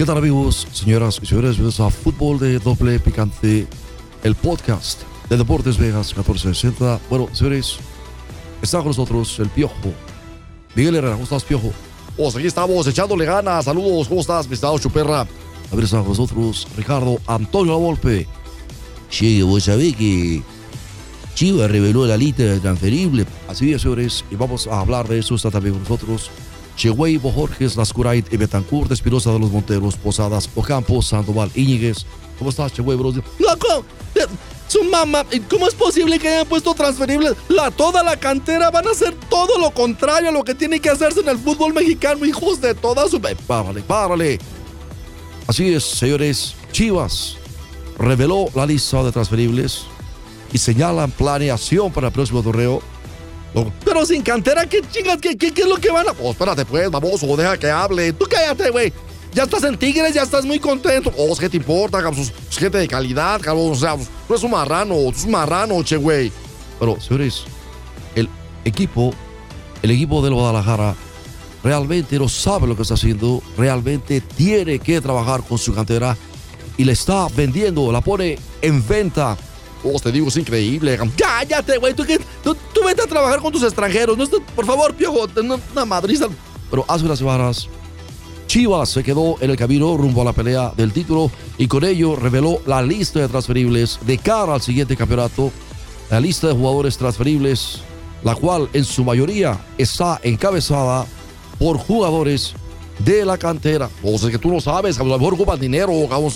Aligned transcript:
¿Qué 0.00 0.06
tal 0.06 0.16
amigos, 0.16 0.66
señoras 0.72 1.20
y 1.22 1.26
señores? 1.26 1.58
Bienvenidos 1.58 1.78
a 1.80 1.90
Fútbol 1.90 2.38
de 2.38 2.58
Doble 2.58 2.98
Picante, 3.00 3.66
el 4.24 4.34
podcast 4.34 5.02
de 5.28 5.36
Deportes 5.36 5.76
Vegas 5.76 6.16
1460. 6.16 6.98
Bueno, 7.10 7.28
señores, 7.34 7.76
está 8.62 8.78
con 8.78 8.86
nosotros 8.86 9.38
el 9.40 9.50
Piojo. 9.50 9.92
Miguel 10.74 10.94
Herrera, 10.94 11.12
¿cómo 11.12 11.24
estás, 11.24 11.44
Piojo? 11.44 11.70
Pues 12.16 12.34
aquí 12.34 12.46
estamos 12.46 12.86
echándole 12.86 13.26
ganas. 13.26 13.66
Saludos, 13.66 14.08
¿cómo 14.08 14.22
estás, 14.22 14.48
mi 14.48 14.54
estado 14.54 14.78
Chuperra? 14.78 15.20
A 15.20 15.74
ver, 15.76 15.84
está 15.84 15.98
con 15.98 16.08
nosotros 16.08 16.66
Ricardo 16.78 17.18
Antonio 17.26 17.78
Volpe. 17.78 18.26
Che, 19.10 19.42
vos 19.42 19.64
sabés 19.64 19.94
que 19.96 20.42
Chivas 21.34 21.70
reveló 21.70 22.06
la 22.06 22.16
lista 22.16 22.44
de 22.44 22.58
transferible. 22.58 23.26
Así 23.48 23.70
es, 23.74 23.82
señores, 23.82 24.24
y 24.30 24.36
vamos 24.36 24.66
a 24.66 24.80
hablar 24.80 25.06
de 25.08 25.18
eso. 25.18 25.34
Está 25.34 25.50
también 25.50 25.74
con 25.74 25.82
nosotros 25.82 26.30
Chehuey, 26.80 27.18
Bojorges, 27.18 27.76
Lascurait 27.76 28.32
y 28.32 28.38
Betancourt, 28.38 28.90
Espirosa 28.90 29.30
de 29.32 29.38
los 29.38 29.50
Monteros, 29.50 29.96
Posadas, 29.96 30.48
Ocampo, 30.54 31.02
Sandoval, 31.02 31.50
Íñiguez. 31.54 32.06
¿Cómo 32.38 32.48
estás, 32.48 32.72
Chehuey, 32.72 32.96
bro? 32.96 33.12
¡Loco! 33.38 33.84
Eh, 34.14 34.24
Su 34.66 34.82
mamá, 34.84 35.26
¿cómo 35.50 35.68
es 35.68 35.74
posible 35.74 36.18
que 36.18 36.28
hayan 36.28 36.46
puesto 36.46 36.72
transferibles? 36.72 37.34
La, 37.48 37.70
toda 37.70 38.02
la 38.02 38.16
cantera 38.16 38.70
van 38.70 38.88
a 38.88 38.92
hacer 38.92 39.14
todo 39.28 39.58
lo 39.58 39.72
contrario 39.72 40.30
a 40.30 40.32
lo 40.32 40.42
que 40.42 40.54
tiene 40.54 40.80
que 40.80 40.88
hacerse 40.88 41.20
en 41.20 41.28
el 41.28 41.36
fútbol 41.36 41.74
mexicano, 41.74 42.24
hijos 42.24 42.62
de 42.62 42.74
toda 42.74 43.06
su... 43.08 43.20
Párale, 43.20 43.82
párale. 43.82 44.38
Así 45.46 45.74
es, 45.74 45.84
señores. 45.84 46.54
Chivas 46.72 47.36
reveló 47.98 48.46
la 48.54 48.64
lista 48.64 49.02
de 49.02 49.12
transferibles 49.12 49.82
y 50.50 50.56
señalan 50.56 51.10
planeación 51.10 51.92
para 51.92 52.06
el 52.06 52.12
próximo 52.14 52.42
torneo. 52.42 52.80
Pero 53.84 54.06
sin 54.06 54.22
cantera, 54.22 54.66
¿qué 54.66 54.80
chingas? 54.90 55.18
¿Qué, 55.18 55.36
qué, 55.36 55.52
qué 55.52 55.62
es 55.62 55.68
lo 55.68 55.76
que 55.76 55.90
van 55.90 56.08
a...? 56.08 56.12
Oh, 56.22 56.30
espérate, 56.30 56.64
pues, 56.64 56.90
baboso, 56.90 57.36
deja 57.36 57.56
que 57.58 57.70
hable. 57.70 58.12
Tú 58.12 58.26
cállate, 58.30 58.70
güey. 58.70 58.92
Ya 59.32 59.44
estás 59.44 59.62
en 59.64 59.76
Tigres, 59.76 60.14
ya 60.14 60.22
estás 60.22 60.44
muy 60.44 60.58
contento. 60.58 61.12
Oh, 61.16 61.36
¿qué 61.36 61.48
te 61.48 61.56
importa, 61.56 61.98
cabrón? 62.02 62.24
Sos- 62.24 62.32
sos 62.48 62.58
gente 62.58 62.78
de 62.78 62.88
calidad, 62.88 63.40
cabrón. 63.40 63.72
O 63.72 63.74
sea, 63.74 63.96
tú 63.96 64.34
eres 64.34 64.42
un 64.44 64.50
marrano, 64.52 64.94
tú 64.94 65.08
eres 65.10 65.24
un 65.24 65.30
marrano, 65.32 65.82
che, 65.82 65.96
güey. 65.96 66.32
Pero, 66.78 67.00
señores, 67.00 67.44
el 68.14 68.28
equipo, 68.64 69.12
el 69.82 69.90
equipo 69.92 70.22
del 70.22 70.34
Guadalajara 70.34 70.94
realmente 71.62 72.18
no 72.18 72.28
sabe 72.28 72.66
lo 72.66 72.74
que 72.74 72.82
está 72.82 72.94
haciendo, 72.94 73.42
realmente 73.56 74.20
tiene 74.20 74.78
que 74.78 75.00
trabajar 75.00 75.42
con 75.42 75.58
su 75.58 75.74
cantera 75.74 76.16
y 76.76 76.84
le 76.84 76.92
está 76.92 77.28
vendiendo, 77.36 77.92
la 77.92 78.00
pone 78.00 78.38
en 78.62 78.86
venta. 78.86 79.36
Oh, 79.84 79.98
te 79.98 80.12
digo, 80.12 80.28
es 80.28 80.36
increíble, 80.36 80.96
cabrón. 80.96 81.14
Cállate, 81.16 81.78
güey. 81.78 81.94
Tú, 81.94 82.04
tú, 82.42 82.54
tú 82.74 82.84
vete 82.84 83.02
a 83.02 83.06
trabajar 83.06 83.40
con 83.40 83.52
tus 83.52 83.62
extranjeros. 83.62 84.16
No 84.18 84.26
por 84.54 84.66
favor, 84.66 84.94
piojo, 84.94 85.26
no, 85.42 85.58
una 85.72 85.84
madriza. 85.84 86.28
Pero 86.70 86.84
hace 86.86 87.04
unas 87.04 87.18
semanas, 87.18 87.68
Chivas 88.46 88.88
se 88.90 89.02
quedó 89.02 89.36
en 89.40 89.50
el 89.50 89.56
camino 89.56 89.96
rumbo 89.96 90.22
a 90.22 90.24
la 90.24 90.32
pelea 90.32 90.72
del 90.76 90.92
título 90.92 91.30
y 91.56 91.66
con 91.68 91.84
ello 91.84 92.16
reveló 92.16 92.60
la 92.66 92.82
lista 92.82 93.20
de 93.20 93.28
transferibles 93.28 93.98
de 94.06 94.18
cara 94.18 94.54
al 94.54 94.60
siguiente 94.60 94.96
campeonato. 94.96 95.50
La 96.10 96.18
lista 96.20 96.48
de 96.48 96.54
jugadores 96.54 96.98
transferibles, 96.98 97.80
la 98.24 98.34
cual 98.34 98.68
en 98.72 98.84
su 98.84 99.04
mayoría 99.04 99.58
está 99.78 100.20
encabezada 100.24 101.06
por 101.58 101.78
jugadores 101.78 102.54
de 102.98 103.24
la 103.24 103.38
cantera. 103.38 103.88
O 104.02 104.18
sea, 104.18 104.30
que 104.30 104.38
tú 104.38 104.50
no 104.52 104.60
sabes. 104.60 104.98
A 104.98 105.04
lo 105.04 105.16
mejor 105.16 105.34
ocupan 105.34 105.58
dinero. 105.60 105.92
Tú- 106.08 106.32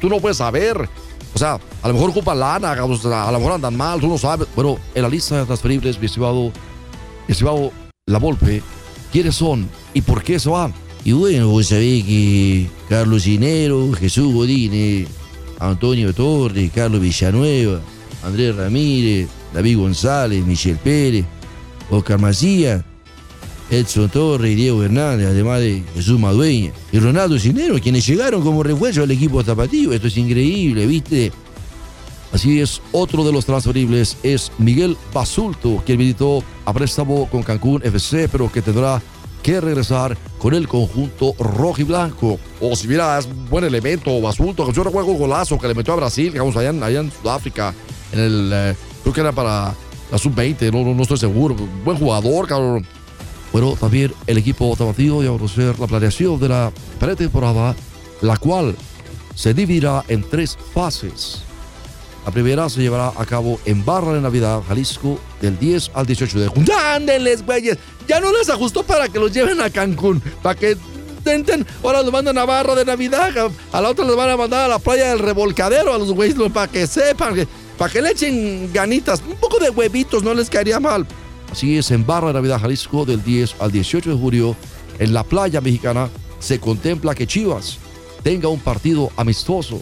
Tú 0.00 0.08
no 0.10 0.18
puedes 0.20 0.36
saber. 0.36 0.88
O 1.36 1.38
sea, 1.38 1.60
a 1.82 1.88
lo 1.88 1.92
mejor 1.92 2.08
ocupan 2.08 2.40
lana, 2.40 2.72
A 2.72 2.76
lo 2.76 3.38
mejor 3.38 3.52
andan 3.52 3.76
mal, 3.76 4.00
tú 4.00 4.08
no 4.08 4.16
sabes. 4.16 4.48
Bueno, 4.56 4.78
en 4.94 5.02
la 5.02 5.08
lista 5.10 5.36
de 5.36 5.44
transferibles, 5.44 6.00
mi 6.00 6.06
estimado 6.06 6.50
La 8.06 8.18
Volpe, 8.18 8.62
¿quiénes 9.12 9.34
son 9.34 9.68
y 9.92 10.00
por 10.00 10.22
qué 10.22 10.38
se 10.38 10.48
van? 10.48 10.72
Y 11.04 11.12
bueno, 11.12 11.48
vos 11.48 11.66
sabés 11.66 12.04
que 12.04 12.70
Carlos 12.88 13.24
Cinero, 13.24 13.92
Jesús 13.92 14.32
Godínez, 14.32 15.08
Antonio 15.58 16.14
Torres, 16.14 16.70
Carlos 16.74 17.02
Villanueva, 17.02 17.82
Andrés 18.24 18.56
Ramírez, 18.56 19.28
David 19.52 19.76
González, 19.76 20.42
Michel 20.42 20.78
Pérez, 20.78 21.26
Oscar 21.90 22.18
Macías, 22.18 22.82
Edson 23.70 24.08
Torres 24.08 24.52
y 24.52 24.54
Diego 24.54 24.82
Hernández, 24.82 25.26
además 25.28 25.60
de 25.60 25.82
Jesús 25.94 26.18
Madueña 26.18 26.72
y 26.92 26.98
Ronaldo 26.98 27.38
Cinero, 27.38 27.78
quienes 27.80 28.06
llegaron 28.06 28.42
como 28.42 28.62
refuerzo 28.62 29.02
al 29.02 29.10
equipo 29.10 29.42
tapatío. 29.42 29.92
Esto 29.92 30.06
es 30.06 30.16
increíble, 30.16 30.86
¿viste? 30.86 31.32
Así 32.32 32.60
es, 32.60 32.82
otro 32.92 33.24
de 33.24 33.32
los 33.32 33.46
transferibles 33.46 34.18
es 34.22 34.52
Miguel 34.58 34.96
Basulto, 35.12 35.82
quien 35.86 35.98
militó 35.98 36.42
a 36.64 36.72
préstamo 36.72 37.28
con 37.30 37.42
Cancún 37.42 37.80
FC, 37.82 38.28
pero 38.28 38.50
que 38.50 38.62
tendrá 38.62 39.00
que 39.42 39.60
regresar 39.60 40.18
con 40.38 40.54
el 40.54 40.66
conjunto 40.66 41.34
rojo 41.38 41.80
y 41.80 41.84
blanco. 41.84 42.38
O 42.60 42.74
si 42.74 42.88
mira, 42.88 43.18
es 43.18 43.28
buen 43.48 43.64
elemento, 43.64 44.20
basulto. 44.20 44.70
Yo 44.72 44.82
recuerdo 44.82 45.12
un 45.12 45.18
golazo 45.18 45.58
que 45.58 45.68
le 45.68 45.74
metió 45.74 45.92
a 45.92 45.96
Brasil, 45.96 46.32
digamos, 46.32 46.56
allá 46.56 46.70
en, 46.70 46.82
allá 46.82 47.00
en 47.00 47.12
Sudáfrica. 47.12 47.72
En 48.12 48.18
el, 48.18 48.50
eh, 48.52 48.76
creo 49.02 49.14
que 49.14 49.20
era 49.20 49.32
para 49.32 49.72
la 50.10 50.18
sub-20, 50.18 50.72
no, 50.72 50.84
no, 50.84 50.94
no 50.94 51.02
estoy 51.02 51.18
seguro. 51.18 51.54
Buen 51.84 51.96
jugador, 51.96 52.48
cabrón. 52.48 52.86
Bueno, 53.58 53.74
también 53.74 54.12
el 54.26 54.36
equipo 54.36 54.76
tapatío 54.76 55.22
ya 55.22 55.30
a 55.30 55.32
conocer 55.32 55.78
la 55.78 55.86
planeación 55.86 56.38
de 56.38 56.50
la 56.50 56.70
pretemporada, 57.00 57.74
la 58.20 58.36
cual 58.36 58.76
se 59.34 59.54
dividirá 59.54 60.04
en 60.08 60.22
tres 60.28 60.58
fases. 60.74 61.40
La 62.26 62.30
primera 62.30 62.68
se 62.68 62.82
llevará 62.82 63.14
a 63.16 63.24
cabo 63.24 63.58
en 63.64 63.82
Barra 63.82 64.12
de 64.12 64.20
Navidad, 64.20 64.60
Jalisco, 64.68 65.18
del 65.40 65.58
10 65.58 65.92
al 65.94 66.04
18 66.04 66.38
de 66.38 66.48
junio. 66.48 66.74
Ándenles, 66.78 67.46
güeyes. 67.46 67.78
Ya 68.06 68.20
no 68.20 68.30
les 68.30 68.50
ajustó 68.50 68.82
para 68.82 69.08
que 69.08 69.18
los 69.18 69.32
lleven 69.32 69.58
a 69.62 69.70
Cancún. 69.70 70.20
Para 70.42 70.54
que 70.54 70.76
intenten. 71.16 71.66
Ahora 71.82 72.02
los 72.02 72.12
mandan 72.12 72.36
a 72.36 72.44
Barra 72.44 72.74
de 72.74 72.84
Navidad. 72.84 73.50
A 73.72 73.80
la 73.80 73.88
otra 73.88 74.04
los 74.04 74.18
van 74.18 74.28
a 74.28 74.36
mandar 74.36 74.66
a 74.66 74.68
la 74.68 74.78
playa 74.78 75.08
del 75.08 75.20
revolcadero 75.20 75.94
a 75.94 75.98
los 75.98 76.12
güeyes. 76.12 76.36
Para 76.52 76.70
que 76.70 76.86
sepan. 76.86 77.48
Para 77.78 77.90
que 77.90 78.02
le 78.02 78.10
echen 78.10 78.70
ganitas. 78.74 79.22
Un 79.26 79.36
poco 79.36 79.58
de 79.58 79.70
huevitos 79.70 80.22
no 80.22 80.34
les 80.34 80.50
caería 80.50 80.78
mal. 80.78 81.06
Así 81.56 81.78
es, 81.78 81.90
en 81.90 82.04
Barra 82.04 82.26
de 82.26 82.34
Navidad, 82.34 82.60
Jalisco, 82.60 83.06
del 83.06 83.24
10 83.24 83.56
al 83.60 83.72
18 83.72 84.10
de 84.10 84.16
julio, 84.16 84.54
en 84.98 85.14
la 85.14 85.24
playa 85.24 85.62
mexicana, 85.62 86.10
se 86.38 86.60
contempla 86.60 87.14
que 87.14 87.26
Chivas 87.26 87.78
tenga 88.22 88.48
un 88.48 88.60
partido 88.60 89.10
amistoso. 89.16 89.80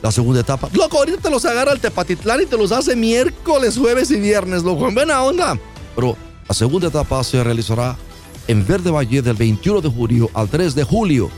La 0.00 0.10
segunda 0.10 0.40
etapa, 0.40 0.70
Loco, 0.72 0.96
ahorita 0.96 1.18
te 1.18 1.28
los 1.28 1.44
agarra 1.44 1.72
el 1.72 1.80
Tepatitlán 1.80 2.44
y 2.44 2.46
te 2.46 2.56
los 2.56 2.72
hace 2.72 2.96
miércoles, 2.96 3.76
jueves 3.76 4.10
y 4.10 4.18
viernes, 4.18 4.62
loco. 4.62 4.88
En 4.88 4.94
buena 4.94 5.22
onda. 5.22 5.58
pero 5.94 6.16
la 6.48 6.54
segunda 6.54 6.88
etapa 6.88 7.22
se 7.24 7.44
realizará 7.44 7.98
en 8.46 8.66
Verde 8.66 8.90
Valle 8.90 9.20
del 9.20 9.36
21 9.36 9.82
de 9.82 9.90
julio 9.90 10.30
al 10.32 10.48
3 10.48 10.74
de 10.74 10.82
julio, 10.82 11.28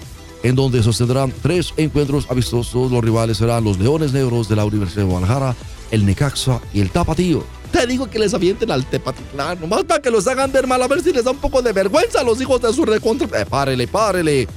en 0.45 0.55
donde 0.55 0.85
sostendrán 0.85 1.33
tres 1.43 1.75
encuentros 1.77 2.29
amistosos. 2.31 2.93
Los 2.93 3.03
rivales 3.03 3.39
serán 3.39 3.65
los 3.65 3.77
Leones 3.77 4.13
Negros 4.13 4.49
de 4.49 4.55
la 4.55 4.65
Universidad 4.65 5.03
de 5.03 5.11
Guadalajara, 5.11 5.57
el 5.91 6.07
Necaxa 6.07 6.61
y 6.73 6.81
el 6.81 6.91
Tapatío. 6.91 7.45
Te 7.73 7.87
digo 7.87 8.11
que 8.11 8.19
les 8.19 8.35
avienten 8.35 8.71
al 8.71 8.85
Tepatitlán. 8.87 9.61
Nomás 9.61 9.85
para 9.85 10.03
que 10.03 10.11
los 10.11 10.27
hagan 10.27 10.51
ver 10.51 10.67
mal. 10.67 10.83
A 10.83 10.89
ver 10.89 11.03
si 11.03 11.13
les 11.13 11.25
da 11.25 11.31
un 11.31 11.39
poco 11.39 11.63
de 11.63 11.73
vergüenza 11.73 12.21
a 12.21 12.25
los 12.25 12.41
hijos 12.41 12.61
de 12.61 12.73
su 12.73 12.85
recontra. 12.85 13.41
Eh, 13.41 13.47
párele, 13.47 13.87
párele. 13.87 14.49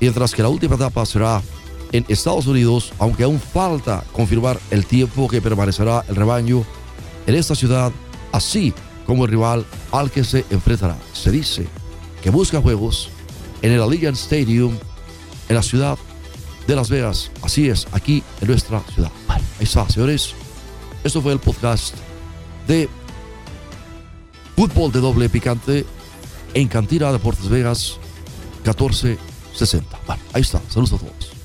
Mientras 0.00 0.34
que 0.34 0.42
la 0.42 0.48
última 0.48 0.76
etapa 0.76 1.04
será 1.06 1.42
en 1.92 2.04
Estados 2.08 2.46
Unidos, 2.46 2.92
aunque 2.98 3.24
aún 3.24 3.40
falta 3.40 4.04
confirmar 4.12 4.58
el 4.70 4.86
tiempo 4.86 5.28
que 5.28 5.40
permanecerá 5.40 6.04
el 6.08 6.16
rebaño 6.16 6.64
en 7.26 7.34
esta 7.34 7.54
ciudad, 7.54 7.92
así 8.32 8.74
como 9.06 9.24
el 9.24 9.30
rival 9.30 9.64
al 9.92 10.10
que 10.10 10.24
se 10.24 10.44
enfrentará. 10.50 10.96
Se 11.12 11.30
dice 11.30 11.66
que 12.22 12.30
busca 12.30 12.60
juegos 12.60 13.08
en 13.62 13.72
el 13.72 13.82
Allegiant 13.82 14.16
Stadium 14.16 14.76
en 15.48 15.56
la 15.56 15.62
ciudad 15.62 15.96
de 16.66 16.76
Las 16.76 16.90
Vegas. 16.90 17.30
Así 17.42 17.68
es, 17.68 17.86
aquí 17.92 18.22
en 18.40 18.48
nuestra 18.48 18.82
ciudad. 18.94 19.10
Bueno, 19.26 19.42
ahí 19.58 19.64
está, 19.64 19.88
señores. 19.88 20.34
Esto 21.06 21.22
fue 21.22 21.32
el 21.32 21.38
podcast 21.38 21.94
de 22.66 22.88
Fútbol 24.56 24.90
de 24.90 24.98
Doble 24.98 25.28
Picante 25.28 25.86
en 26.52 26.66
Cantina 26.66 27.12
Deportes 27.12 27.48
Vegas 27.48 27.98
1460. 28.64 30.00
Bueno, 30.04 30.22
ahí 30.32 30.42
está. 30.42 30.60
Saludos 30.68 30.94
a 30.94 30.98
todos. 30.98 31.35